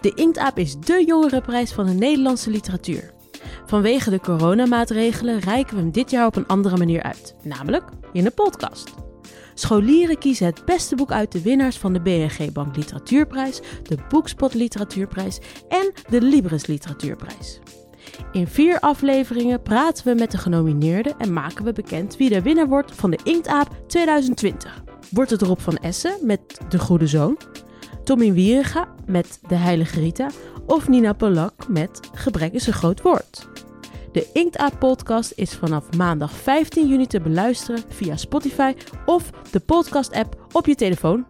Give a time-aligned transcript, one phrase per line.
[0.00, 3.12] De Inktaap is dé jongerenprijs van de Nederlandse literatuur.
[3.66, 8.26] Vanwege de coronamaatregelen reiken we hem dit jaar op een andere manier uit, namelijk in
[8.26, 8.94] een podcast.
[9.54, 14.54] Scholieren kiezen het beste boek uit de winnaars van de BNG Bank Literatuurprijs, de Boekspot
[14.54, 15.38] Literatuurprijs
[15.68, 17.60] en de Libris Literatuurprijs.
[18.32, 22.68] In vier afleveringen praten we met de genomineerden en maken we bekend wie de winnaar
[22.68, 24.82] wordt van de Inktaap 2020.
[25.10, 27.38] Wordt het Rob van Essen met De Goede Zoon,
[28.10, 30.30] Tommy Wieringa met De Heilige Rita
[30.66, 33.48] of Nina Polak met Gebrek is een groot woord.
[34.12, 38.74] De Inktaap podcast is vanaf maandag 15 juni te beluisteren via Spotify
[39.06, 41.26] of de podcast app op je telefoon.